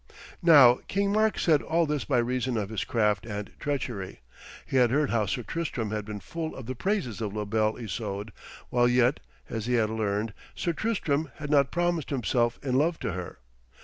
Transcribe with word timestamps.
Now 0.41 0.79
King 0.87 1.11
Mark 1.13 1.37
said 1.37 1.61
all 1.61 1.85
this 1.85 2.05
by 2.05 2.17
reason 2.17 2.57
of 2.57 2.69
his 2.69 2.83
craft 2.83 3.27
and 3.27 3.51
treachery. 3.59 4.21
He 4.65 4.77
had 4.77 4.89
heard 4.89 5.11
how 5.11 5.27
Sir 5.27 5.43
Tristram 5.43 5.91
had 5.91 6.05
been 6.05 6.19
full 6.19 6.55
of 6.55 6.65
the 6.65 6.73
praises 6.73 7.21
of 7.21 7.35
La 7.35 7.45
Belle 7.45 7.77
Isoude, 7.77 8.31
while 8.71 8.87
yet, 8.87 9.19
as 9.47 9.67
he 9.67 9.73
had 9.75 9.91
learned, 9.91 10.33
Sir 10.55 10.73
Tristram 10.73 11.29
had 11.35 11.51
not 11.51 11.69
promised 11.69 12.09
himself 12.09 12.57
in 12.63 12.79
love 12.79 12.97
to 12.97 13.11
her. 13.11 13.37